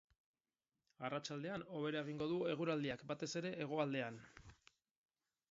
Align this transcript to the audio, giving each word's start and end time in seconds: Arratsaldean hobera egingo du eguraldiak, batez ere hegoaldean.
Arratsaldean 1.09 1.65
hobera 1.79 2.01
egingo 2.07 2.29
du 2.33 2.41
eguraldiak, 2.55 3.05
batez 3.13 3.31
ere 3.43 3.53
hegoaldean. 3.61 4.21